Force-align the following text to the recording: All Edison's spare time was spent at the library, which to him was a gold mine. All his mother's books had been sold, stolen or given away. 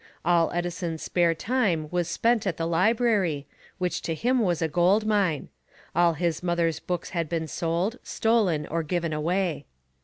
All 0.25 0.51
Edison's 0.51 1.03
spare 1.03 1.35
time 1.35 1.87
was 1.91 2.07
spent 2.09 2.47
at 2.47 2.57
the 2.57 2.65
library, 2.65 3.45
which 3.77 4.01
to 4.01 4.15
him 4.15 4.39
was 4.39 4.59
a 4.59 4.67
gold 4.67 5.05
mine. 5.05 5.49
All 5.95 6.13
his 6.13 6.41
mother's 6.41 6.79
books 6.79 7.11
had 7.11 7.29
been 7.29 7.47
sold, 7.47 7.99
stolen 8.01 8.65
or 8.65 8.81
given 8.81 9.13
away. 9.13 9.67